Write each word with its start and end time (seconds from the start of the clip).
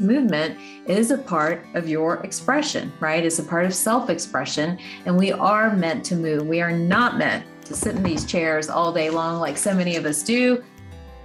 movement 0.00 0.58
is 0.86 1.10
a 1.10 1.18
part 1.18 1.64
of 1.74 1.88
your 1.88 2.16
expression, 2.24 2.92
right? 3.00 3.24
It's 3.24 3.38
a 3.38 3.44
part 3.44 3.64
of 3.64 3.74
self 3.74 4.10
expression. 4.10 4.78
And 5.06 5.16
we 5.16 5.32
are 5.32 5.74
meant 5.74 6.04
to 6.06 6.16
move. 6.16 6.46
We 6.46 6.60
are 6.60 6.72
not 6.72 7.18
meant 7.18 7.44
to 7.66 7.74
sit 7.74 7.96
in 7.96 8.02
these 8.02 8.24
chairs 8.24 8.68
all 8.68 8.92
day 8.92 9.10
long 9.10 9.40
like 9.40 9.56
so 9.56 9.74
many 9.74 9.96
of 9.96 10.04
us 10.04 10.22
do. 10.22 10.62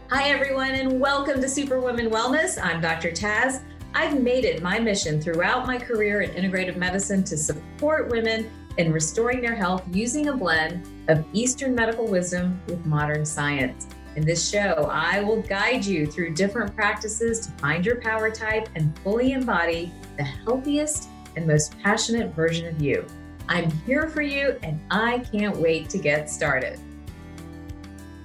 Hi, 0.10 0.30
everyone, 0.30 0.72
and 0.72 1.00
welcome 1.00 1.42
to 1.42 1.50
Superwoman 1.50 2.10
Wellness. 2.10 2.58
I'm 2.62 2.82
Dr. 2.82 3.12
Taz. 3.12 3.62
I've 3.94 4.22
made 4.22 4.46
it 4.46 4.62
my 4.62 4.80
mission 4.80 5.22
throughout 5.22 5.66
my 5.66 5.78
career 5.78 6.22
in 6.22 6.32
integrative 6.32 6.78
medicine 6.78 7.24
to 7.26 7.38
support 7.38 8.10
women 8.10 8.50
in 8.78 8.94
restoring 8.94 9.42
their 9.42 9.56
health 9.56 9.84
using 9.92 10.28
a 10.28 10.36
blend 10.36 10.88
of 11.10 11.26
Eastern 11.34 11.76
medical 11.76 12.08
wisdom 12.08 12.62
with 12.68 12.86
modern 12.86 13.26
science. 13.26 13.88
In 14.20 14.26
this 14.26 14.50
show, 14.50 14.90
I 14.92 15.22
will 15.22 15.42
guide 15.44 15.86
you 15.86 16.06
through 16.06 16.34
different 16.34 16.76
practices 16.76 17.40
to 17.40 17.52
find 17.54 17.86
your 17.86 18.02
power 18.02 18.30
type 18.30 18.68
and 18.76 18.94
fully 19.00 19.32
embody 19.32 19.94
the 20.18 20.24
healthiest 20.24 21.08
and 21.38 21.48
most 21.48 21.80
passionate 21.80 22.36
version 22.36 22.68
of 22.68 22.82
you. 22.82 23.08
I'm 23.48 23.72
here 23.86 24.10
for 24.10 24.22
you 24.22 24.60
and 24.62 24.78
I 24.92 25.20
can't 25.20 25.56
wait 25.56 25.90
to 25.92 25.98
get 25.98 26.30
started. 26.30 26.82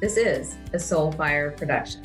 This 0.01 0.17
is 0.17 0.57
a 0.73 0.79
Soulfire 0.79 1.57
production. 1.57 2.03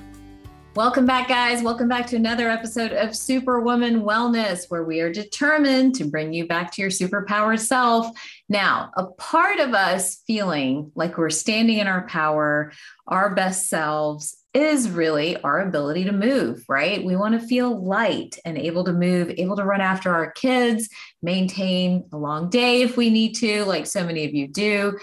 Welcome 0.80 1.06
back, 1.06 1.28
guys. 1.28 1.62
Welcome 1.62 1.90
back 1.90 2.08
to 2.08 2.16
another 2.16 2.48
episode 2.48 2.94
of 2.94 3.14
Superwoman 3.14 4.04
Wellness, 4.04 4.70
where 4.70 4.86
we 4.86 5.02
are 5.02 5.12
determined 5.12 5.94
to 5.96 6.05
bring 6.05 6.32
you 6.32 6.48
back 6.48 6.72
to 6.72 6.82
your 6.82 6.90
superpower 6.90 7.60
self. 7.60 8.08
Now, 8.48 8.90
a 8.96 9.08
part 9.08 9.60
of 9.60 9.74
us 9.74 10.24
feeling 10.26 10.94
like 10.96 11.18
we're 11.18 11.32
standing 11.32 11.80
in 11.80 11.88
our 11.88 12.08
power, 12.08 12.72
our 13.10 13.36
best 13.36 13.68
selves, 13.68 14.38
is 14.54 14.90
really 14.90 15.36
our 15.42 15.60
ability 15.60 16.05
to 16.05 16.14
move, 16.14 16.64
right? 16.70 17.04
We 17.04 17.18
want 17.18 17.40
to 17.40 17.46
feel 17.46 17.86
light 17.86 18.38
and 18.46 18.58
able 18.58 18.86
to 18.86 18.94
move, 18.94 19.34
able 19.38 19.58
to 19.58 19.66
run 19.66 19.82
after 19.82 20.16
our 20.16 20.32
kids, 20.32 20.88
maintain 21.22 22.05
a 22.14 22.18
long 22.18 22.49
day 22.49 22.84
if 22.84 22.96
we 22.96 23.10
need 23.10 23.36
to, 23.36 23.66
like 23.66 23.86
so 23.86 24.05
many 24.05 24.24
of 24.24 24.34
you 24.34 24.48
do. 24.48 24.98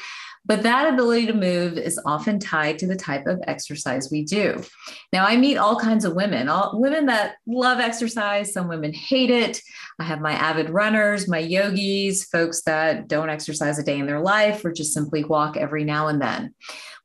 But 0.46 0.62
that 0.62 0.92
ability 0.92 1.26
to 1.26 1.34
move 1.34 1.76
is 1.76 2.00
often 2.06 2.38
tied 2.38 2.78
to 2.78 2.86
the 2.86 2.96
type 2.96 3.26
of 3.26 3.42
exercise 3.46 4.10
we 4.10 4.24
do. 4.24 4.62
Now, 5.12 5.26
I 5.26 5.36
meet 5.36 5.56
all 5.56 5.78
kinds 5.78 6.04
of 6.04 6.14
women, 6.14 6.48
all 6.48 6.80
women 6.80 7.06
that 7.06 7.34
love 7.46 7.80
exercise. 7.80 8.52
Some 8.52 8.68
women 8.68 8.92
hate 8.92 9.30
it. 9.30 9.60
I 9.98 10.04
have 10.04 10.20
my 10.20 10.32
avid 10.32 10.70
runners, 10.70 11.28
my 11.28 11.38
yogis, 11.38 12.24
folks 12.24 12.62
that 12.62 13.08
don't 13.08 13.30
exercise 13.30 13.78
a 13.78 13.82
day 13.82 13.98
in 13.98 14.06
their 14.06 14.20
life 14.20 14.64
or 14.64 14.72
just 14.72 14.92
simply 14.92 15.24
walk 15.24 15.56
every 15.56 15.84
now 15.84 16.08
and 16.08 16.20
then. 16.20 16.54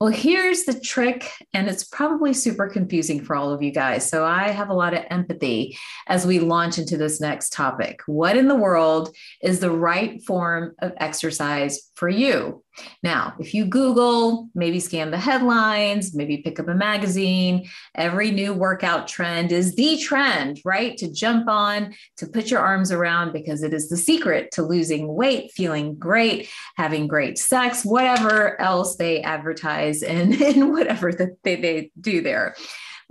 Well, 0.01 0.11
here's 0.11 0.63
the 0.63 0.79
trick, 0.79 1.29
and 1.53 1.67
it's 1.69 1.83
probably 1.83 2.33
super 2.33 2.67
confusing 2.67 3.23
for 3.23 3.35
all 3.35 3.53
of 3.53 3.61
you 3.61 3.69
guys. 3.69 4.09
So 4.09 4.25
I 4.25 4.49
have 4.49 4.69
a 4.69 4.73
lot 4.73 4.95
of 4.95 5.05
empathy 5.11 5.77
as 6.07 6.25
we 6.25 6.39
launch 6.39 6.79
into 6.79 6.97
this 6.97 7.21
next 7.21 7.53
topic. 7.53 8.01
What 8.07 8.35
in 8.35 8.47
the 8.47 8.55
world 8.55 9.15
is 9.43 9.59
the 9.59 9.69
right 9.69 10.19
form 10.23 10.73
of 10.79 10.93
exercise 10.97 11.91
for 11.93 12.09
you? 12.09 12.63
Now, 13.03 13.33
if 13.39 13.53
you 13.53 13.65
Google, 13.65 14.49
maybe 14.55 14.79
scan 14.79 15.11
the 15.11 15.17
headlines, 15.17 16.15
maybe 16.15 16.37
pick 16.37 16.59
up 16.59 16.67
a 16.67 16.73
magazine, 16.73 17.69
every 17.95 18.31
new 18.31 18.53
workout 18.53 19.07
trend 19.07 19.51
is 19.51 19.75
the 19.75 19.97
trend, 19.97 20.61
right? 20.63 20.97
To 20.97 21.11
jump 21.11 21.47
on, 21.47 21.93
to 22.17 22.27
put 22.27 22.49
your 22.49 22.61
arms 22.61 22.91
around 22.91 23.33
because 23.33 23.63
it 23.63 23.73
is 23.73 23.89
the 23.89 23.97
secret 23.97 24.51
to 24.51 24.63
losing 24.63 25.13
weight, 25.13 25.51
feeling 25.51 25.95
great, 25.95 26.49
having 26.77 27.07
great 27.07 27.37
sex, 27.37 27.83
whatever 27.83 28.59
else 28.61 28.95
they 28.95 29.21
advertise 29.21 30.03
and, 30.03 30.33
and 30.41 30.71
whatever 30.71 31.11
that 31.11 31.37
they, 31.43 31.55
they 31.55 31.91
do 31.99 32.21
there. 32.21 32.55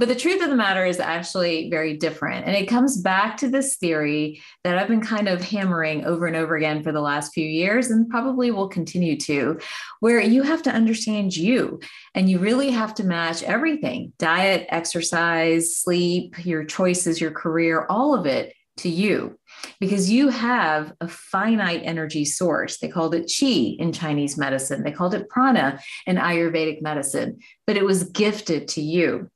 But 0.01 0.09
the 0.09 0.15
truth 0.15 0.43
of 0.43 0.49
the 0.49 0.57
matter 0.57 0.87
is 0.87 0.99
actually 0.99 1.69
very 1.69 1.95
different. 1.95 2.47
And 2.47 2.57
it 2.57 2.71
comes 2.71 3.03
back 3.03 3.37
to 3.37 3.51
this 3.51 3.77
theory 3.77 4.41
that 4.65 4.79
I've 4.79 4.89
been 4.89 5.03
kind 5.03 5.29
of 5.29 5.43
hammering 5.43 6.07
over 6.07 6.27
and 6.27 6.37
over 6.37 6.57
again 6.57 6.83
for 6.83 6.91
the 6.91 7.03
last 7.03 7.35
few 7.35 7.47
years 7.47 7.91
and 7.91 8.09
probably 8.09 8.51
will 8.51 8.69
continue 8.69 9.19
to, 9.19 9.61
where 10.01 10.19
you 10.19 10.43
have 10.43 10.63
to 10.63 10.71
understand 10.71 11.37
you 11.37 11.81
and 12.15 12.31
you 12.31 12.39
really 12.39 12.71
have 12.71 12.95
to 12.95 13.05
match 13.05 13.43
everything 13.43 14.15
diet, 14.19 14.67
exercise, 14.71 15.77
sleep, 15.77 16.47
your 16.47 16.65
choices, 16.65 17.21
your 17.21 17.33
career, 17.33 17.85
all 17.91 18.15
of 18.15 18.25
it 18.25 18.55
to 18.79 18.89
you 18.89 19.39
because 19.81 20.11
you 20.11 20.29
have 20.29 20.95
a 21.03 21.09
finite 21.09 21.83
energy 21.85 22.25
source. 22.25 22.79
They 22.79 22.89
called 22.89 23.15
it 23.15 23.31
chi 23.31 23.77
in 23.79 23.93
Chinese 23.93 24.39
medicine, 24.39 24.83
they 24.83 24.93
called 24.93 25.13
it 25.13 25.29
prana 25.29 25.79
in 26.07 26.17
Ayurvedic 26.17 26.81
medicine, 26.81 27.41
but 27.67 27.77
it 27.77 27.85
was 27.85 28.05
gifted 28.05 28.67
to 28.69 28.81
you. 28.81 29.31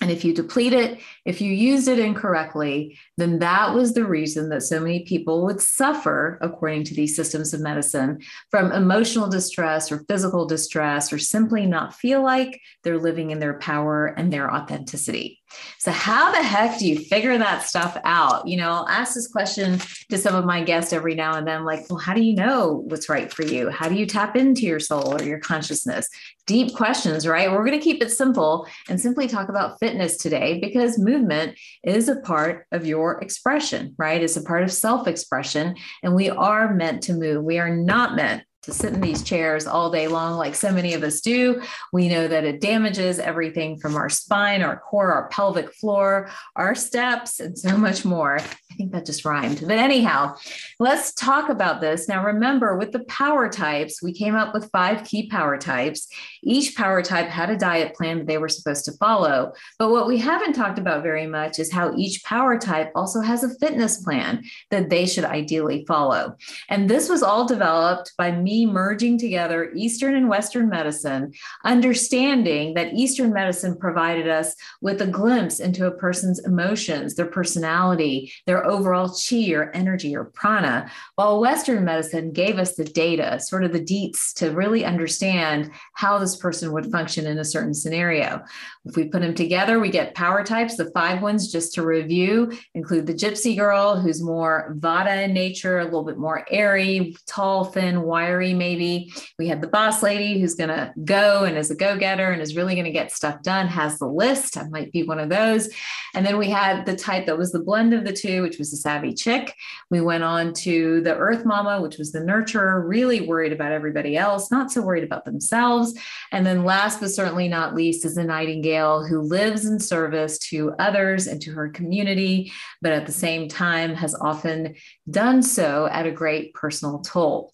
And 0.00 0.10
if 0.10 0.24
you 0.24 0.32
deplete 0.32 0.72
it, 0.72 1.00
if 1.24 1.40
you 1.40 1.52
used 1.52 1.88
it 1.88 1.98
incorrectly, 1.98 2.96
then 3.16 3.40
that 3.40 3.74
was 3.74 3.94
the 3.94 4.04
reason 4.04 4.48
that 4.50 4.62
so 4.62 4.78
many 4.78 5.04
people 5.04 5.44
would 5.44 5.60
suffer, 5.60 6.38
according 6.40 6.84
to 6.84 6.94
these 6.94 7.16
systems 7.16 7.52
of 7.52 7.60
medicine, 7.60 8.20
from 8.50 8.70
emotional 8.70 9.28
distress 9.28 9.90
or 9.90 10.04
physical 10.08 10.46
distress, 10.46 11.12
or 11.12 11.18
simply 11.18 11.66
not 11.66 11.94
feel 11.94 12.22
like 12.22 12.60
they're 12.84 12.98
living 12.98 13.30
in 13.30 13.40
their 13.40 13.58
power 13.58 14.06
and 14.06 14.32
their 14.32 14.52
authenticity. 14.54 15.37
So, 15.78 15.90
how 15.90 16.32
the 16.32 16.42
heck 16.42 16.78
do 16.78 16.86
you 16.86 16.98
figure 16.98 17.38
that 17.38 17.62
stuff 17.62 17.96
out? 18.04 18.46
You 18.46 18.56
know, 18.56 18.70
I'll 18.70 18.88
ask 18.88 19.14
this 19.14 19.28
question 19.28 19.80
to 20.10 20.18
some 20.18 20.34
of 20.34 20.44
my 20.44 20.62
guests 20.62 20.92
every 20.92 21.14
now 21.14 21.34
and 21.34 21.46
then 21.46 21.64
like, 21.64 21.88
well, 21.88 21.98
how 21.98 22.14
do 22.14 22.22
you 22.22 22.34
know 22.34 22.84
what's 22.86 23.08
right 23.08 23.32
for 23.32 23.44
you? 23.44 23.70
How 23.70 23.88
do 23.88 23.94
you 23.94 24.06
tap 24.06 24.36
into 24.36 24.62
your 24.62 24.80
soul 24.80 25.14
or 25.14 25.22
your 25.22 25.38
consciousness? 25.38 26.08
Deep 26.46 26.74
questions, 26.74 27.26
right? 27.26 27.50
We're 27.50 27.64
going 27.64 27.78
to 27.78 27.84
keep 27.84 28.02
it 28.02 28.10
simple 28.10 28.66
and 28.88 29.00
simply 29.00 29.28
talk 29.28 29.48
about 29.48 29.78
fitness 29.78 30.16
today 30.16 30.58
because 30.60 30.98
movement 30.98 31.58
is 31.84 32.08
a 32.08 32.16
part 32.20 32.66
of 32.72 32.86
your 32.86 33.20
expression, 33.20 33.94
right? 33.98 34.22
It's 34.22 34.36
a 34.36 34.42
part 34.42 34.62
of 34.62 34.72
self 34.72 35.06
expression. 35.06 35.76
And 36.02 36.14
we 36.14 36.30
are 36.30 36.74
meant 36.74 37.02
to 37.04 37.12
move. 37.12 37.44
We 37.44 37.58
are 37.58 37.74
not 37.74 38.16
meant 38.16 38.42
to 38.68 38.74
sit 38.74 38.92
in 38.92 39.00
these 39.00 39.22
chairs 39.22 39.66
all 39.66 39.90
day 39.90 40.08
long, 40.08 40.36
like 40.36 40.54
so 40.54 40.70
many 40.70 40.92
of 40.92 41.02
us 41.02 41.22
do. 41.22 41.62
We 41.90 42.08
know 42.10 42.28
that 42.28 42.44
it 42.44 42.60
damages 42.60 43.18
everything 43.18 43.78
from 43.78 43.96
our 43.96 44.10
spine, 44.10 44.60
our 44.60 44.78
core, 44.78 45.10
our 45.10 45.28
pelvic 45.28 45.72
floor, 45.72 46.28
our 46.54 46.74
steps, 46.74 47.40
and 47.40 47.58
so 47.58 47.78
much 47.78 48.04
more. 48.04 48.40
I 48.78 48.82
think 48.82 48.92
that 48.92 49.06
just 49.06 49.24
rhymed. 49.24 49.64
But 49.66 49.78
anyhow, 49.78 50.36
let's 50.78 51.12
talk 51.12 51.48
about 51.48 51.80
this. 51.80 52.06
Now, 52.06 52.24
remember, 52.24 52.76
with 52.76 52.92
the 52.92 53.02
power 53.06 53.48
types, 53.48 54.00
we 54.00 54.12
came 54.12 54.36
up 54.36 54.54
with 54.54 54.70
five 54.70 55.04
key 55.04 55.28
power 55.28 55.58
types. 55.58 56.06
Each 56.44 56.76
power 56.76 57.02
type 57.02 57.26
had 57.26 57.50
a 57.50 57.58
diet 57.58 57.96
plan 57.96 58.18
that 58.18 58.28
they 58.28 58.38
were 58.38 58.48
supposed 58.48 58.84
to 58.84 58.92
follow. 58.92 59.52
But 59.80 59.90
what 59.90 60.06
we 60.06 60.16
haven't 60.18 60.52
talked 60.52 60.78
about 60.78 61.02
very 61.02 61.26
much 61.26 61.58
is 61.58 61.72
how 61.72 61.92
each 61.96 62.22
power 62.22 62.56
type 62.56 62.92
also 62.94 63.20
has 63.20 63.42
a 63.42 63.52
fitness 63.58 64.04
plan 64.04 64.44
that 64.70 64.90
they 64.90 65.06
should 65.06 65.24
ideally 65.24 65.84
follow. 65.88 66.36
And 66.68 66.88
this 66.88 67.08
was 67.08 67.24
all 67.24 67.48
developed 67.48 68.12
by 68.16 68.30
me 68.30 68.64
merging 68.64 69.18
together 69.18 69.72
Eastern 69.74 70.14
and 70.14 70.28
Western 70.28 70.68
medicine, 70.68 71.32
understanding 71.64 72.74
that 72.74 72.94
Eastern 72.94 73.32
medicine 73.32 73.76
provided 73.76 74.28
us 74.28 74.54
with 74.80 75.02
a 75.02 75.06
glimpse 75.08 75.58
into 75.58 75.88
a 75.88 75.90
person's 75.90 76.38
emotions, 76.46 77.16
their 77.16 77.26
personality, 77.26 78.32
their 78.46 78.67
overall 78.68 79.08
chi 79.08 79.50
or 79.52 79.70
energy 79.72 80.14
or 80.14 80.24
prana, 80.24 80.90
while 81.16 81.40
Western 81.40 81.84
medicine 81.84 82.32
gave 82.32 82.58
us 82.58 82.74
the 82.74 82.84
data, 82.84 83.40
sort 83.40 83.64
of 83.64 83.72
the 83.72 83.80
deets 83.80 84.32
to 84.34 84.50
really 84.50 84.84
understand 84.84 85.70
how 85.94 86.18
this 86.18 86.36
person 86.36 86.72
would 86.72 86.90
function 86.92 87.26
in 87.26 87.38
a 87.38 87.44
certain 87.44 87.74
scenario. 87.74 88.42
If 88.84 88.96
we 88.96 89.08
put 89.08 89.22
them 89.22 89.34
together, 89.34 89.80
we 89.80 89.90
get 89.90 90.14
power 90.14 90.44
types. 90.44 90.76
The 90.76 90.90
five 90.92 91.22
ones, 91.22 91.52
just 91.52 91.74
to 91.74 91.84
review, 91.84 92.52
include 92.74 93.06
the 93.06 93.14
gypsy 93.14 93.56
girl, 93.56 94.00
who's 94.00 94.22
more 94.22 94.74
vata 94.78 95.24
in 95.24 95.32
nature, 95.32 95.78
a 95.78 95.84
little 95.84 96.04
bit 96.04 96.18
more 96.18 96.46
airy, 96.50 97.16
tall, 97.26 97.64
thin, 97.64 98.02
wiry 98.02 98.54
maybe. 98.54 99.12
We 99.38 99.48
had 99.48 99.60
the 99.60 99.68
boss 99.68 100.02
lady 100.02 100.40
who's 100.40 100.54
going 100.54 100.70
to 100.70 100.92
go 101.04 101.44
and 101.44 101.56
is 101.56 101.70
a 101.70 101.74
go 101.74 101.96
getter 101.96 102.30
and 102.30 102.42
is 102.42 102.56
really 102.56 102.74
going 102.74 102.84
to 102.84 102.90
get 102.90 103.12
stuff 103.12 103.42
done, 103.42 103.66
has 103.66 103.98
the 103.98 104.06
list. 104.06 104.56
I 104.56 104.68
might 104.68 104.92
be 104.92 105.02
one 105.02 105.18
of 105.18 105.28
those. 105.28 105.68
And 106.14 106.24
then 106.24 106.38
we 106.38 106.48
had 106.48 106.86
the 106.86 106.96
type 106.96 107.26
that 107.26 107.38
was 107.38 107.52
the 107.52 107.62
blend 107.62 107.94
of 107.94 108.04
the 108.04 108.12
two, 108.12 108.42
which 108.42 108.57
was 108.58 108.70
the 108.70 108.76
savvy 108.76 109.14
chick. 109.14 109.54
We 109.90 110.00
went 110.00 110.24
on 110.24 110.52
to 110.54 111.00
the 111.00 111.16
earth 111.16 111.44
mama, 111.44 111.80
which 111.80 111.98
was 111.98 112.12
the 112.12 112.20
nurturer, 112.20 112.86
really 112.86 113.20
worried 113.20 113.52
about 113.52 113.72
everybody 113.72 114.16
else, 114.16 114.50
not 114.50 114.70
so 114.70 114.82
worried 114.82 115.04
about 115.04 115.24
themselves. 115.24 115.98
And 116.32 116.44
then 116.44 116.64
last 116.64 117.00
but 117.00 117.10
certainly 117.10 117.48
not 117.48 117.74
least 117.74 118.04
is 118.04 118.14
the 118.14 118.24
nightingale 118.24 119.04
who 119.04 119.20
lives 119.20 119.64
in 119.64 119.78
service 119.78 120.38
to 120.50 120.72
others 120.78 121.26
and 121.26 121.40
to 121.42 121.52
her 121.52 121.68
community, 121.68 122.52
but 122.82 122.92
at 122.92 123.06
the 123.06 123.12
same 123.12 123.48
time 123.48 123.94
has 123.94 124.14
often 124.14 124.74
done 125.10 125.42
so 125.42 125.86
at 125.90 126.06
a 126.06 126.12
great 126.12 126.54
personal 126.54 127.00
toll 127.00 127.52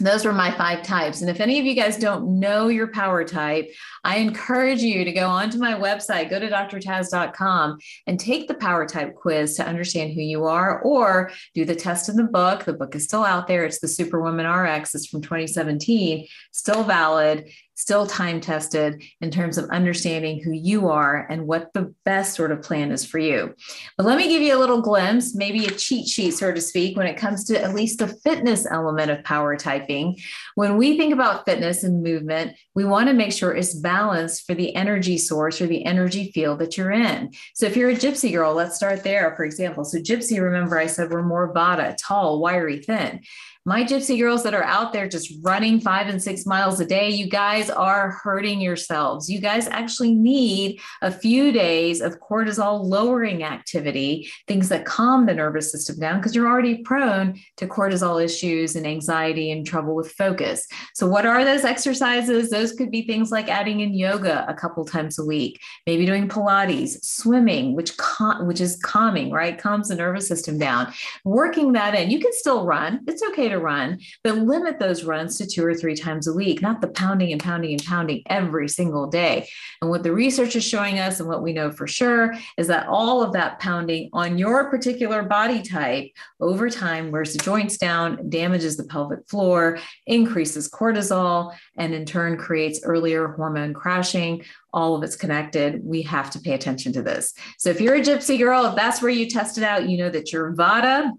those 0.00 0.24
were 0.24 0.32
my 0.32 0.50
five 0.50 0.82
types. 0.82 1.20
And 1.20 1.30
if 1.30 1.40
any 1.40 1.58
of 1.58 1.64
you 1.64 1.74
guys 1.74 1.96
don't 1.96 2.40
know 2.40 2.68
your 2.68 2.88
power 2.88 3.24
type, 3.24 3.70
I 4.02 4.16
encourage 4.16 4.82
you 4.82 5.04
to 5.04 5.12
go 5.12 5.28
onto 5.28 5.58
my 5.58 5.74
website, 5.74 6.30
go 6.30 6.38
to 6.38 6.50
drtaz.com 6.50 7.78
and 8.06 8.18
take 8.18 8.48
the 8.48 8.54
power 8.54 8.86
type 8.86 9.14
quiz 9.14 9.56
to 9.56 9.66
understand 9.66 10.12
who 10.12 10.20
you 10.20 10.44
are, 10.44 10.80
or 10.80 11.30
do 11.54 11.64
the 11.64 11.76
test 11.76 12.08
in 12.08 12.16
the 12.16 12.24
book. 12.24 12.64
The 12.64 12.72
book 12.72 12.94
is 12.94 13.04
still 13.04 13.24
out 13.24 13.46
there. 13.46 13.64
It's 13.64 13.80
the 13.80 13.88
Superwoman 13.88 14.46
RX. 14.46 14.94
It's 14.94 15.06
from 15.06 15.22
2017, 15.22 16.26
still 16.52 16.82
valid. 16.82 17.50
Still 17.74 18.06
time 18.06 18.40
tested 18.40 19.02
in 19.20 19.30
terms 19.30 19.58
of 19.58 19.68
understanding 19.70 20.42
who 20.42 20.52
you 20.52 20.88
are 20.88 21.26
and 21.28 21.46
what 21.46 21.72
the 21.72 21.94
best 22.04 22.34
sort 22.34 22.52
of 22.52 22.62
plan 22.62 22.92
is 22.92 23.04
for 23.04 23.18
you. 23.18 23.54
But 23.96 24.06
let 24.06 24.18
me 24.18 24.28
give 24.28 24.42
you 24.42 24.56
a 24.56 24.58
little 24.58 24.80
glimpse, 24.80 25.34
maybe 25.34 25.66
a 25.66 25.70
cheat 25.70 26.08
sheet, 26.08 26.32
so 26.32 26.52
to 26.52 26.60
speak, 26.60 26.96
when 26.96 27.06
it 27.06 27.16
comes 27.16 27.44
to 27.44 27.60
at 27.60 27.74
least 27.74 27.98
the 27.98 28.08
fitness 28.08 28.66
element 28.70 29.10
of 29.10 29.24
power 29.24 29.56
typing. 29.56 30.16
When 30.54 30.76
we 30.76 30.96
think 30.96 31.12
about 31.12 31.44
fitness 31.44 31.84
and 31.84 32.02
movement, 32.02 32.56
we 32.74 32.84
want 32.84 33.08
to 33.08 33.14
make 33.14 33.32
sure 33.32 33.52
it's 33.52 33.74
balanced 33.74 34.46
for 34.46 34.54
the 34.54 34.74
energy 34.74 35.18
source 35.18 35.60
or 35.60 35.66
the 35.66 35.84
energy 35.84 36.30
field 36.32 36.60
that 36.60 36.76
you're 36.76 36.92
in. 36.92 37.32
So 37.54 37.66
if 37.66 37.76
you're 37.76 37.90
a 37.90 37.94
gypsy 37.94 38.32
girl, 38.32 38.54
let's 38.54 38.76
start 38.76 39.02
there, 39.02 39.34
for 39.36 39.44
example. 39.44 39.84
So, 39.84 39.98
gypsy, 39.98 40.40
remember 40.40 40.78
I 40.78 40.86
said 40.86 41.10
we're 41.10 41.22
more 41.22 41.52
vata, 41.52 41.96
tall, 41.98 42.40
wiry, 42.40 42.80
thin 42.80 43.20
my 43.66 43.82
gypsy 43.82 44.18
girls 44.18 44.42
that 44.42 44.52
are 44.52 44.64
out 44.64 44.92
there 44.92 45.08
just 45.08 45.32
running 45.42 45.80
five 45.80 46.08
and 46.08 46.22
six 46.22 46.44
miles 46.44 46.80
a 46.80 46.86
day, 46.86 47.08
you 47.08 47.26
guys 47.26 47.70
are 47.70 48.10
hurting 48.22 48.60
yourselves. 48.60 49.30
You 49.30 49.40
guys 49.40 49.66
actually 49.68 50.14
need 50.14 50.80
a 51.00 51.10
few 51.10 51.50
days 51.50 52.02
of 52.02 52.20
cortisol 52.20 52.84
lowering 52.84 53.42
activity, 53.42 54.30
things 54.46 54.68
that 54.68 54.84
calm 54.84 55.24
the 55.24 55.32
nervous 55.32 55.72
system 55.72 55.98
down, 55.98 56.18
because 56.18 56.34
you're 56.34 56.46
already 56.46 56.82
prone 56.82 57.40
to 57.56 57.66
cortisol 57.66 58.22
issues 58.22 58.76
and 58.76 58.86
anxiety 58.86 59.50
and 59.50 59.66
trouble 59.66 59.94
with 59.94 60.12
focus. 60.12 60.66
So, 60.92 61.06
what 61.06 61.24
are 61.24 61.42
those 61.42 61.64
exercises? 61.64 62.50
Those 62.50 62.72
could 62.72 62.90
be 62.90 63.06
things 63.06 63.30
like 63.30 63.48
adding 63.48 63.80
in 63.80 63.94
yoga 63.94 64.44
a 64.46 64.52
couple 64.52 64.84
times 64.84 65.18
a 65.18 65.24
week, 65.24 65.58
maybe 65.86 66.04
doing 66.04 66.28
Pilates, 66.28 67.02
swimming, 67.02 67.74
which 67.74 67.96
cal- 67.96 68.44
which 68.44 68.60
is 68.60 68.76
calming, 68.76 69.30
right? 69.30 69.56
Calms 69.56 69.88
the 69.88 69.94
nervous 69.94 70.28
system 70.28 70.58
down. 70.58 70.92
Working 71.24 71.72
that 71.72 71.94
in. 71.94 72.10
You 72.10 72.20
can 72.20 72.32
still 72.34 72.66
run. 72.66 73.00
It's 73.06 73.22
okay 73.22 73.53
run, 73.58 74.00
but 74.22 74.36
limit 74.36 74.78
those 74.78 75.04
runs 75.04 75.38
to 75.38 75.46
two 75.46 75.64
or 75.64 75.74
three 75.74 75.94
times 75.94 76.26
a 76.26 76.32
week, 76.32 76.62
not 76.62 76.80
the 76.80 76.88
pounding 76.88 77.32
and 77.32 77.42
pounding 77.42 77.72
and 77.72 77.84
pounding 77.84 78.22
every 78.26 78.68
single 78.68 79.06
day. 79.06 79.48
And 79.80 79.90
what 79.90 80.02
the 80.02 80.12
research 80.12 80.56
is 80.56 80.64
showing 80.64 80.98
us 80.98 81.20
and 81.20 81.28
what 81.28 81.42
we 81.42 81.52
know 81.52 81.70
for 81.70 81.86
sure 81.86 82.34
is 82.56 82.66
that 82.68 82.86
all 82.86 83.22
of 83.22 83.32
that 83.32 83.60
pounding 83.60 84.10
on 84.12 84.38
your 84.38 84.70
particular 84.70 85.22
body 85.22 85.62
type 85.62 86.10
over 86.40 86.70
time 86.70 87.10
wears 87.10 87.32
the 87.32 87.38
joints 87.38 87.76
down, 87.76 88.28
damages 88.28 88.76
the 88.76 88.84
pelvic 88.84 89.28
floor, 89.28 89.78
increases 90.06 90.70
cortisol, 90.70 91.54
and 91.76 91.94
in 91.94 92.04
turn 92.04 92.36
creates 92.36 92.80
earlier 92.84 93.28
hormone 93.28 93.74
crashing 93.74 94.42
all 94.74 94.96
of 94.96 95.02
it's 95.04 95.16
connected. 95.16 95.80
We 95.84 96.02
have 96.02 96.30
to 96.32 96.40
pay 96.40 96.52
attention 96.52 96.92
to 96.94 97.02
this. 97.02 97.32
So 97.58 97.70
if 97.70 97.80
you're 97.80 97.94
a 97.94 98.00
gypsy 98.00 98.38
girl, 98.38 98.66
if 98.66 98.74
that's 98.74 99.00
where 99.00 99.10
you 99.10 99.30
test 99.30 99.56
it 99.56 99.64
out, 99.64 99.88
you 99.88 99.96
know 99.96 100.10
that 100.10 100.32
your 100.32 100.52
vata 100.52 101.12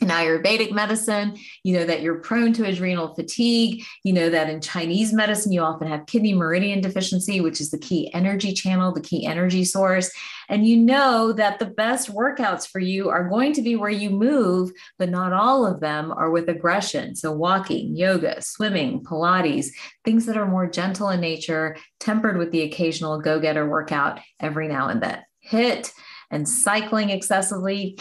in 0.00 0.08
Ayurvedic 0.08 0.72
medicine, 0.72 1.36
you 1.62 1.78
know 1.78 1.84
that 1.86 2.02
you're 2.02 2.20
prone 2.20 2.52
to 2.54 2.64
adrenal 2.64 3.14
fatigue. 3.14 3.82
You 4.04 4.12
know 4.12 4.28
that 4.30 4.50
in 4.50 4.60
Chinese 4.60 5.12
medicine, 5.12 5.52
you 5.52 5.62
often 5.62 5.88
have 5.88 6.06
kidney 6.06 6.34
meridian 6.34 6.80
deficiency, 6.80 7.40
which 7.40 7.60
is 7.60 7.70
the 7.70 7.78
key 7.78 8.12
energy 8.12 8.52
channel, 8.52 8.92
the 8.92 9.00
key 9.00 9.24
energy 9.26 9.64
source. 9.64 10.10
And 10.48 10.66
you 10.66 10.76
know 10.76 11.32
that 11.32 11.58
the 11.58 11.66
best 11.66 12.12
workouts 12.12 12.68
for 12.68 12.78
you 12.78 13.08
are 13.08 13.28
going 13.28 13.52
to 13.54 13.62
be 13.62 13.74
where 13.74 13.90
you 13.90 14.10
move, 14.10 14.70
but 14.98 15.08
not 15.08 15.32
all 15.32 15.66
of 15.66 15.80
them 15.80 16.12
are 16.12 16.30
with 16.30 16.48
aggression. 16.48 17.16
So, 17.16 17.32
walking, 17.32 17.96
yoga, 17.96 18.42
swimming, 18.42 19.02
Pilates, 19.02 19.68
things 20.04 20.26
that 20.26 20.36
are 20.36 20.46
more 20.46 20.68
gentle 20.68 21.08
in 21.08 21.20
nature, 21.20 21.76
tempered 22.00 22.36
with 22.36 22.52
the 22.52 22.62
occasional 22.62 23.20
go 23.20 23.40
getter 23.40 23.68
workout 23.68 24.20
every 24.40 24.68
now 24.68 24.88
and 24.88 25.02
then. 25.02 25.22
HIIT 25.50 25.90
and 26.30 26.48
cycling 26.48 27.10
excessively 27.10 27.98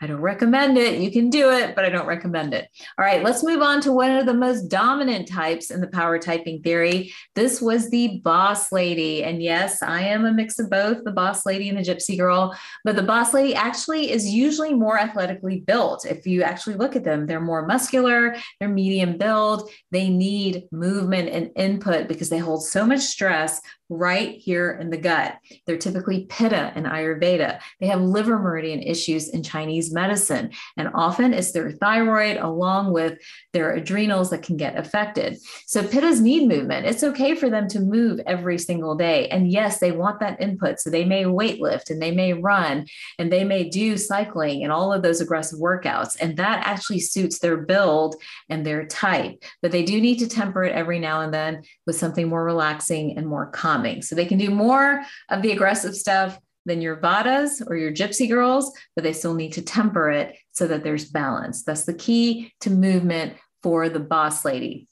I 0.00 0.06
don't 0.06 0.20
recommend 0.20 0.78
it. 0.78 1.00
You 1.00 1.10
can 1.10 1.28
do 1.28 1.50
it, 1.50 1.74
but 1.74 1.84
I 1.84 1.88
don't 1.88 2.06
recommend 2.06 2.54
it. 2.54 2.68
All 2.98 3.04
right, 3.04 3.22
let's 3.24 3.42
move 3.42 3.62
on 3.62 3.80
to 3.80 3.92
one 3.92 4.12
of 4.12 4.26
the 4.26 4.34
most 4.34 4.68
dominant 4.68 5.26
types 5.26 5.70
in 5.70 5.80
the 5.80 5.88
power 5.88 6.18
typing 6.18 6.62
theory. 6.62 7.12
This 7.34 7.60
was 7.60 7.90
the 7.90 8.20
boss 8.22 8.70
lady. 8.70 9.24
And 9.24 9.42
yes, 9.42 9.82
I 9.82 10.02
am 10.02 10.24
a 10.24 10.32
mix 10.32 10.60
of 10.60 10.70
both 10.70 11.02
the 11.02 11.10
boss 11.10 11.44
lady 11.44 11.68
and 11.68 11.78
the 11.78 11.82
gypsy 11.82 12.16
girl, 12.16 12.56
but 12.84 12.94
the 12.94 13.02
boss 13.02 13.34
lady 13.34 13.56
actually 13.56 14.12
is 14.12 14.28
usually 14.28 14.72
more 14.72 14.98
athletically 14.98 15.60
built. 15.60 16.06
If 16.06 16.26
you 16.26 16.44
actually 16.44 16.76
look 16.76 16.94
at 16.94 17.02
them, 17.02 17.26
they're 17.26 17.40
more 17.40 17.66
muscular, 17.66 18.36
they're 18.60 18.68
medium 18.68 19.18
build, 19.18 19.68
they 19.90 20.08
need 20.08 20.68
movement 20.70 21.28
and 21.30 21.50
input 21.56 22.06
because 22.06 22.28
they 22.28 22.38
hold 22.38 22.64
so 22.64 22.86
much 22.86 23.00
stress 23.00 23.60
right 23.88 24.36
here 24.38 24.72
in 24.80 24.90
the 24.90 24.96
gut. 24.96 25.38
They're 25.66 25.78
typically 25.78 26.26
pitta 26.28 26.72
in 26.76 26.84
Ayurveda. 26.84 27.60
They 27.80 27.86
have 27.86 28.00
liver 28.00 28.38
meridian 28.38 28.82
issues 28.82 29.28
in 29.28 29.42
Chinese 29.42 29.92
medicine. 29.92 30.50
And 30.76 30.90
often 30.94 31.32
it's 31.32 31.52
their 31.52 31.72
thyroid 31.72 32.36
along 32.36 32.92
with 32.92 33.18
their 33.52 33.72
adrenals 33.72 34.30
that 34.30 34.42
can 34.42 34.56
get 34.56 34.76
affected. 34.76 35.38
So 35.66 35.82
pittas 35.82 36.20
need 36.20 36.48
movement. 36.48 36.86
It's 36.86 37.02
okay 37.02 37.34
for 37.34 37.48
them 37.48 37.66
to 37.68 37.80
move 37.80 38.20
every 38.26 38.58
single 38.58 38.94
day. 38.94 39.28
And 39.28 39.50
yes, 39.50 39.78
they 39.78 39.92
want 39.92 40.20
that 40.20 40.40
input. 40.40 40.80
So 40.80 40.90
they 40.90 41.04
may 41.04 41.24
weight 41.26 41.60
lift 41.60 41.90
and 41.90 42.02
they 42.02 42.10
may 42.10 42.34
run 42.34 42.86
and 43.18 43.32
they 43.32 43.44
may 43.44 43.68
do 43.68 43.96
cycling 43.96 44.62
and 44.62 44.72
all 44.72 44.92
of 44.92 45.02
those 45.02 45.20
aggressive 45.20 45.58
workouts. 45.58 46.16
And 46.20 46.36
that 46.36 46.66
actually 46.66 47.00
suits 47.00 47.38
their 47.38 47.56
build 47.56 48.16
and 48.50 48.66
their 48.66 48.86
type. 48.86 49.42
But 49.62 49.72
they 49.72 49.82
do 49.82 50.00
need 50.00 50.18
to 50.18 50.28
temper 50.28 50.64
it 50.64 50.74
every 50.74 50.98
now 50.98 51.22
and 51.22 51.32
then 51.32 51.62
with 51.86 51.96
something 51.96 52.28
more 52.28 52.44
relaxing 52.44 53.16
and 53.16 53.26
more 53.26 53.46
calm 53.46 53.77
So 54.02 54.14
they 54.14 54.26
can 54.26 54.38
do 54.38 54.50
more 54.50 55.02
of 55.28 55.42
the 55.42 55.52
aggressive 55.52 55.94
stuff 55.94 56.38
than 56.66 56.82
your 56.82 56.96
Vatas 56.96 57.62
or 57.66 57.76
your 57.76 57.92
gypsy 57.92 58.28
girls, 58.28 58.72
but 58.94 59.02
they 59.02 59.12
still 59.12 59.34
need 59.34 59.52
to 59.54 59.62
temper 59.62 60.10
it 60.10 60.36
so 60.52 60.66
that 60.68 60.84
there's 60.84 61.06
balance. 61.06 61.64
That's 61.64 61.84
the 61.84 61.94
key 61.94 62.52
to 62.60 62.70
movement 62.70 63.34
for 63.62 63.88
the 63.88 64.00
boss 64.00 64.44
lady. 64.44 64.86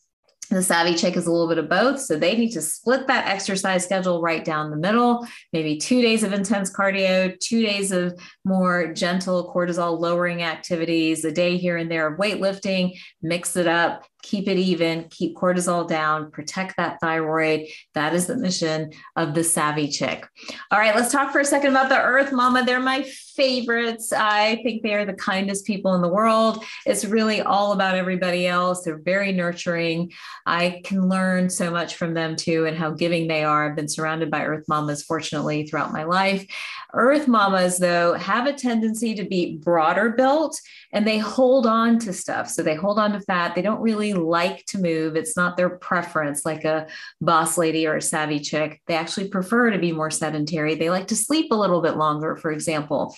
The 0.48 0.62
savvy 0.62 0.94
chick 0.94 1.16
is 1.16 1.26
a 1.26 1.32
little 1.32 1.48
bit 1.48 1.58
of 1.58 1.68
both. 1.68 2.00
So 2.00 2.16
they 2.16 2.36
need 2.36 2.52
to 2.52 2.62
split 2.62 3.08
that 3.08 3.26
exercise 3.26 3.82
schedule 3.82 4.22
right 4.22 4.44
down 4.44 4.70
the 4.70 4.76
middle, 4.76 5.26
maybe 5.52 5.76
two 5.76 6.00
days 6.00 6.22
of 6.22 6.32
intense 6.32 6.72
cardio, 6.72 7.36
two 7.40 7.62
days 7.62 7.90
of 7.90 8.18
more 8.44 8.92
gentle 8.92 9.52
cortisol 9.52 9.98
lowering 9.98 10.44
activities, 10.44 11.24
a 11.24 11.32
day 11.32 11.56
here 11.56 11.76
and 11.76 11.90
there 11.90 12.06
of 12.06 12.18
weightlifting, 12.20 12.96
mix 13.22 13.56
it 13.56 13.66
up, 13.66 14.06
keep 14.26 14.48
it 14.48 14.58
even, 14.58 15.04
keep 15.08 15.36
cortisol 15.36 15.86
down, 15.86 16.30
protect 16.32 16.76
that 16.76 16.98
thyroid. 17.00 17.66
That 17.94 18.12
is 18.12 18.26
the 18.26 18.36
mission 18.36 18.90
of 19.14 19.34
the 19.34 19.44
savvy 19.44 19.88
chick. 19.88 20.26
All 20.72 20.80
right, 20.80 20.96
let's 20.96 21.12
talk 21.12 21.30
for 21.30 21.40
a 21.40 21.44
second 21.44 21.70
about 21.70 21.88
the 21.88 22.00
earth 22.00 22.32
mama. 22.32 22.64
They're 22.64 22.80
my 22.80 23.02
favorites. 23.36 24.12
I 24.12 24.60
think 24.64 24.82
they 24.82 24.94
are 24.94 25.04
the 25.04 25.14
kindest 25.14 25.64
people 25.64 25.94
in 25.94 26.02
the 26.02 26.08
world. 26.08 26.64
It's 26.84 27.04
really 27.04 27.40
all 27.40 27.72
about 27.72 27.94
everybody 27.94 28.46
else. 28.46 28.82
They're 28.82 28.98
very 28.98 29.30
nurturing. 29.30 30.12
I 30.44 30.80
can 30.84 31.08
learn 31.08 31.48
so 31.48 31.70
much 31.70 31.94
from 31.94 32.14
them 32.14 32.34
too 32.34 32.64
and 32.64 32.76
how 32.76 32.90
giving 32.90 33.28
they 33.28 33.44
are. 33.44 33.68
I've 33.68 33.76
been 33.76 33.88
surrounded 33.88 34.30
by 34.30 34.44
earth 34.44 34.64
mamas, 34.68 35.02
fortunately, 35.04 35.66
throughout 35.66 35.92
my 35.92 36.02
life. 36.02 36.46
Earth 36.94 37.28
mamas, 37.28 37.78
though, 37.78 38.14
have 38.14 38.46
a 38.46 38.52
tendency 38.52 39.14
to 39.14 39.24
be 39.24 39.58
broader 39.58 40.10
built 40.10 40.58
and 40.92 41.06
they 41.06 41.18
hold 41.18 41.66
on 41.66 41.98
to 42.00 42.12
stuff. 42.12 42.48
So 42.48 42.62
they 42.62 42.74
hold 42.74 42.98
on 42.98 43.12
to 43.12 43.20
fat. 43.20 43.54
They 43.54 43.62
don't 43.62 43.82
really 43.82 44.14
like 44.16 44.64
to 44.66 44.78
move. 44.78 45.16
It's 45.16 45.36
not 45.36 45.56
their 45.56 45.70
preference, 45.70 46.44
like 46.44 46.64
a 46.64 46.86
boss 47.20 47.56
lady 47.56 47.86
or 47.86 47.96
a 47.96 48.02
savvy 48.02 48.40
chick. 48.40 48.82
They 48.86 48.94
actually 48.94 49.28
prefer 49.28 49.70
to 49.70 49.78
be 49.78 49.92
more 49.92 50.10
sedentary. 50.10 50.74
They 50.74 50.90
like 50.90 51.08
to 51.08 51.16
sleep 51.16 51.52
a 51.52 51.56
little 51.56 51.80
bit 51.80 51.96
longer, 51.96 52.36
for 52.36 52.50
example. 52.50 53.16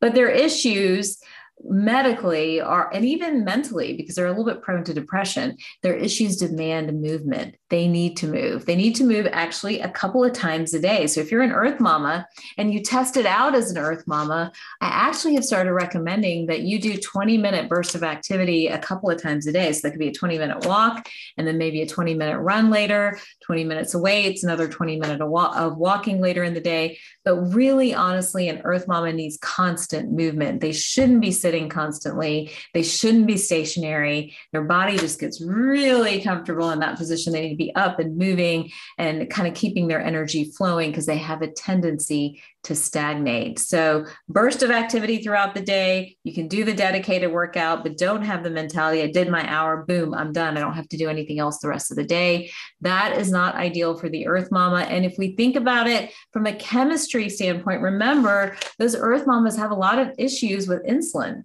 But 0.00 0.14
their 0.14 0.30
issues 0.30 1.18
medically 1.62 2.60
are 2.60 2.90
and 2.92 3.04
even 3.04 3.44
mentally 3.44 3.94
because 3.94 4.14
they're 4.14 4.26
a 4.26 4.30
little 4.30 4.46
bit 4.46 4.62
prone 4.62 4.82
to 4.84 4.94
depression 4.94 5.56
their 5.82 5.94
issues 5.94 6.38
demand 6.38 6.88
movement 7.00 7.54
they 7.70 7.88
need 7.88 8.16
to 8.16 8.26
move 8.26 8.66
they 8.66 8.76
need 8.76 8.94
to 8.94 9.04
move 9.04 9.26
actually 9.32 9.80
a 9.80 9.88
couple 9.88 10.22
of 10.22 10.32
times 10.32 10.74
a 10.74 10.80
day 10.80 11.06
so 11.06 11.20
if 11.20 11.30
you're 11.30 11.42
an 11.42 11.52
earth 11.52 11.80
mama 11.80 12.26
and 12.58 12.72
you 12.72 12.82
test 12.82 13.16
it 13.16 13.26
out 13.26 13.54
as 13.54 13.70
an 13.70 13.78
earth 13.78 14.04
mama 14.06 14.52
i 14.80 14.86
actually 14.86 15.34
have 15.34 15.44
started 15.44 15.72
recommending 15.72 16.46
that 16.46 16.60
you 16.60 16.80
do 16.80 16.96
20 16.96 17.38
minute 17.38 17.68
bursts 17.68 17.94
of 17.94 18.02
activity 18.02 18.66
a 18.66 18.78
couple 18.78 19.10
of 19.10 19.20
times 19.20 19.46
a 19.46 19.52
day 19.52 19.72
so 19.72 19.80
that 19.82 19.90
could 19.90 19.98
be 20.00 20.08
a 20.08 20.12
20 20.12 20.38
minute 20.38 20.66
walk 20.66 21.08
and 21.36 21.46
then 21.46 21.58
maybe 21.58 21.80
a 21.82 21.86
20 21.86 22.14
minute 22.14 22.38
run 22.38 22.70
later 22.70 23.18
20 23.44 23.64
minutes 23.64 23.94
away 23.94 24.24
it's 24.24 24.44
another 24.44 24.68
20 24.68 24.98
minute 24.98 25.20
of 25.20 25.76
walking 25.76 26.20
later 26.20 26.44
in 26.44 26.54
the 26.54 26.60
day 26.60 26.98
but 27.24 27.36
really 27.36 27.94
honestly 27.94 28.48
an 28.48 28.60
earth 28.64 28.86
mama 28.86 29.12
needs 29.12 29.38
constant 29.38 30.12
movement 30.12 30.60
they 30.60 30.72
shouldn't 30.72 31.20
be 31.20 31.32
sitting 31.32 31.68
constantly. 31.68 32.50
They 32.74 32.82
shouldn't 32.82 33.26
be 33.26 33.36
stationary. 33.36 34.36
Their 34.52 34.64
body 34.64 34.96
just 34.96 35.20
gets 35.20 35.40
really 35.40 36.20
comfortable 36.20 36.70
in 36.70 36.80
that 36.80 36.98
position. 36.98 37.32
They 37.32 37.48
need 37.48 37.56
be 37.60 37.74
up 37.74 37.98
and 37.98 38.16
moving 38.16 38.70
and 38.98 39.28
kind 39.30 39.46
of 39.46 39.54
keeping 39.54 39.86
their 39.86 40.02
energy 40.02 40.44
flowing 40.44 40.90
because 40.90 41.06
they 41.06 41.18
have 41.18 41.42
a 41.42 41.52
tendency 41.52 42.42
to 42.62 42.74
stagnate. 42.74 43.58
So, 43.58 44.04
burst 44.28 44.62
of 44.62 44.70
activity 44.70 45.22
throughout 45.22 45.54
the 45.54 45.62
day. 45.62 46.16
You 46.24 46.34
can 46.34 46.48
do 46.48 46.64
the 46.64 46.74
dedicated 46.74 47.32
workout, 47.32 47.82
but 47.82 47.96
don't 47.96 48.22
have 48.22 48.42
the 48.42 48.50
mentality 48.50 49.02
I 49.02 49.10
did 49.10 49.28
my 49.30 49.48
hour, 49.48 49.84
boom, 49.84 50.12
I'm 50.14 50.32
done. 50.32 50.56
I 50.56 50.60
don't 50.60 50.74
have 50.74 50.88
to 50.90 50.96
do 50.96 51.08
anything 51.08 51.38
else 51.38 51.58
the 51.58 51.68
rest 51.68 51.90
of 51.90 51.96
the 51.96 52.04
day. 52.04 52.50
That 52.80 53.16
is 53.16 53.30
not 53.30 53.54
ideal 53.54 53.96
for 53.96 54.08
the 54.08 54.26
earth 54.26 54.50
mama. 54.50 54.80
And 54.80 55.04
if 55.04 55.16
we 55.18 55.36
think 55.36 55.56
about 55.56 55.86
it 55.86 56.12
from 56.32 56.46
a 56.46 56.54
chemistry 56.54 57.28
standpoint, 57.28 57.82
remember 57.82 58.56
those 58.78 58.96
earth 58.96 59.26
mamas 59.26 59.56
have 59.56 59.70
a 59.70 59.74
lot 59.74 59.98
of 59.98 60.12
issues 60.18 60.68
with 60.68 60.84
insulin 60.86 61.44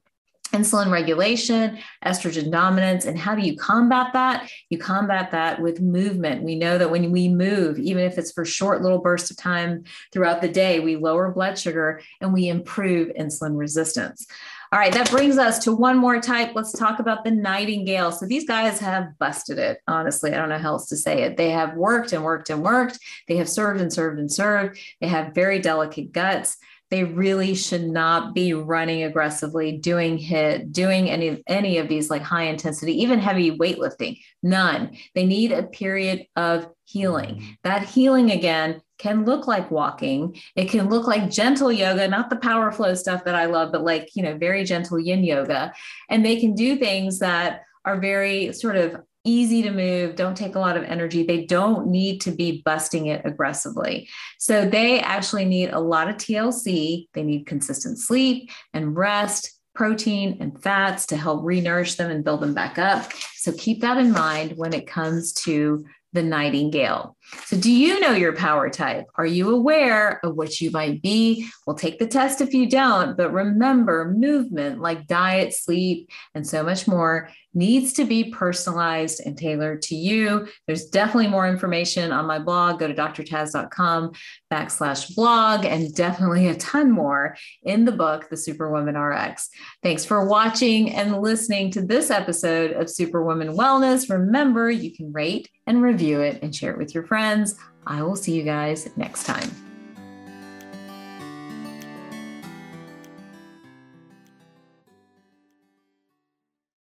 insulin 0.53 0.91
regulation, 0.91 1.77
estrogen 2.05 2.51
dominance, 2.51 3.05
and 3.05 3.17
how 3.17 3.35
do 3.35 3.45
you 3.45 3.55
combat 3.57 4.13
that? 4.13 4.49
You 4.69 4.77
combat 4.77 5.31
that 5.31 5.61
with 5.61 5.81
movement. 5.81 6.43
We 6.43 6.55
know 6.55 6.77
that 6.77 6.91
when 6.91 7.11
we 7.11 7.27
move, 7.27 7.77
even 7.79 8.03
if 8.03 8.17
it's 8.17 8.31
for 8.31 8.45
short 8.45 8.81
little 8.81 8.99
bursts 8.99 9.31
of 9.31 9.37
time 9.37 9.83
throughout 10.13 10.41
the 10.41 10.49
day, 10.49 10.79
we 10.79 10.95
lower 10.95 11.31
blood 11.31 11.57
sugar 11.57 12.01
and 12.21 12.33
we 12.33 12.47
improve 12.47 13.09
insulin 13.19 13.57
resistance. 13.57 14.25
All 14.71 14.79
right, 14.79 14.93
that 14.93 15.11
brings 15.11 15.37
us 15.37 15.59
to 15.59 15.73
one 15.73 15.97
more 15.97 16.19
type. 16.19 16.51
Let's 16.53 16.71
talk 16.73 16.99
about 16.99 17.23
the 17.23 17.31
nightingale. 17.31 18.11
So 18.11 18.25
these 18.25 18.45
guys 18.45 18.79
have 18.79 19.17
busted 19.19 19.57
it. 19.57 19.79
Honestly, 19.87 20.33
I 20.33 20.37
don't 20.37 20.49
know 20.49 20.57
how 20.57 20.73
else 20.73 20.89
to 20.89 20.97
say 20.97 21.21
it. 21.21 21.37
They 21.37 21.51
have 21.51 21.75
worked 21.75 22.13
and 22.13 22.23
worked 22.23 22.49
and 22.49 22.63
worked. 22.63 22.99
They 23.27 23.37
have 23.37 23.47
served 23.47 23.79
and 23.79 23.93
served 23.93 24.19
and 24.19 24.31
served. 24.31 24.79
They 24.99 25.07
have 25.07 25.33
very 25.33 25.59
delicate 25.59 26.11
guts 26.11 26.57
they 26.91 27.03
really 27.03 27.55
should 27.55 27.83
not 27.83 28.33
be 28.33 28.53
running 28.53 29.03
aggressively 29.03 29.77
doing 29.77 30.17
HIIT, 30.17 30.71
doing 30.71 31.09
any 31.09 31.43
any 31.47 31.77
of 31.77 31.87
these 31.87 32.09
like 32.09 32.21
high 32.21 32.43
intensity 32.43 33.01
even 33.01 33.19
heavy 33.19 33.57
weightlifting. 33.57 34.19
None. 34.43 34.97
They 35.15 35.25
need 35.25 35.51
a 35.51 35.63
period 35.63 36.27
of 36.35 36.69
healing. 36.85 37.35
Mm-hmm. 37.35 37.51
that 37.63 37.83
healing 37.83 38.31
again 38.31 38.81
can 38.99 39.25
look 39.25 39.47
like 39.47 39.71
walking. 39.71 40.39
It 40.55 40.69
can 40.69 40.89
look 40.89 41.07
like 41.07 41.29
gentle 41.31 41.71
yoga 41.71 42.07
not 42.07 42.29
the 42.29 42.35
power 42.35 42.71
flow 42.71 42.93
stuff 42.93 43.25
that 43.25 43.35
i 43.35 43.45
love 43.45 43.71
but 43.71 43.83
like 43.83 44.15
you 44.15 44.23
know 44.23 44.37
very 44.37 44.63
gentle 44.63 44.99
yin 44.99 45.23
yoga. 45.23 45.73
And 46.09 46.23
they 46.23 46.39
can 46.39 46.53
do 46.53 46.75
things 46.75 47.19
that 47.19 47.63
are 47.83 47.99
very 47.99 48.53
sort 48.53 48.77
of 48.77 49.01
easy 49.25 49.61
to 49.63 49.71
move, 49.71 50.15
don't 50.15 50.37
take 50.37 50.55
a 50.55 50.59
lot 50.59 50.77
of 50.77 50.83
energy. 50.83 51.23
They 51.23 51.45
don't 51.45 51.87
need 51.87 52.21
to 52.21 52.31
be 52.31 52.61
busting 52.63 53.07
it 53.07 53.21
aggressively. 53.25 54.07
So 54.39 54.65
they 54.65 54.99
actually 55.01 55.45
need 55.45 55.71
a 55.71 55.79
lot 55.79 56.09
of 56.09 56.15
TLC. 56.15 57.07
They 57.13 57.23
need 57.23 57.45
consistent 57.45 57.99
sleep 57.99 58.49
and 58.73 58.95
rest, 58.95 59.51
protein 59.73 60.37
and 60.39 60.61
fats 60.63 61.05
to 61.07 61.17
help 61.17 61.43
re-nourish 61.43 61.95
them 61.95 62.09
and 62.09 62.23
build 62.23 62.41
them 62.41 62.53
back 62.53 62.79
up. 62.79 63.11
So 63.35 63.51
keep 63.51 63.81
that 63.81 63.97
in 63.97 64.11
mind 64.11 64.53
when 64.55 64.73
it 64.73 64.87
comes 64.87 65.33
to 65.33 65.85
the 66.15 66.23
nightingale. 66.23 67.15
So, 67.45 67.57
do 67.57 67.71
you 67.71 67.99
know 67.99 68.13
your 68.13 68.35
power 68.35 68.69
type? 68.69 69.05
Are 69.15 69.25
you 69.25 69.53
aware 69.53 70.25
of 70.25 70.35
what 70.35 70.59
you 70.59 70.71
might 70.71 71.01
be? 71.01 71.47
We'll 71.67 71.75
take 71.75 71.99
the 71.99 72.07
test 72.07 72.41
if 72.41 72.53
you 72.53 72.67
don't, 72.67 73.15
but 73.17 73.33
remember 73.33 74.13
movement 74.17 74.79
like 74.79 75.07
diet, 75.07 75.53
sleep, 75.53 76.09
and 76.33 76.47
so 76.47 76.63
much 76.63 76.87
more 76.87 77.29
needs 77.55 77.93
to 77.93 78.05
be 78.05 78.31
personalized 78.31 79.21
and 79.25 79.37
tailored 79.37 79.81
to 79.83 79.95
you. 79.95 80.47
There's 80.67 80.85
definitely 80.85 81.27
more 81.27 81.47
information 81.47 82.11
on 82.11 82.25
my 82.25 82.39
blog. 82.39 82.79
Go 82.79 82.87
to 82.87 82.93
drtaz.com 82.93 84.11
backslash 84.51 85.15
blog 85.15 85.65
and 85.65 85.93
definitely 85.95 86.47
a 86.47 86.55
ton 86.55 86.91
more 86.91 87.35
in 87.63 87.85
the 87.85 87.91
book, 87.91 88.29
The 88.29 88.37
Superwoman 88.37 88.97
RX. 88.97 89.49
Thanks 89.81 90.05
for 90.05 90.27
watching 90.27 90.91
and 90.93 91.21
listening 91.21 91.71
to 91.71 91.81
this 91.81 92.11
episode 92.11 92.71
of 92.71 92.89
Superwoman 92.89 93.55
Wellness. 93.57 94.09
Remember, 94.09 94.69
you 94.69 94.93
can 94.93 95.11
rate 95.11 95.49
and 95.65 95.81
review 95.81 96.21
it 96.21 96.39
and 96.43 96.55
share 96.55 96.71
it 96.71 96.77
with 96.77 96.93
your 96.93 97.05
friends. 97.05 97.55
I 97.87 98.01
will 98.01 98.15
see 98.15 98.33
you 98.33 98.43
guys 98.43 98.89
next 98.97 99.25
time. 99.25 99.64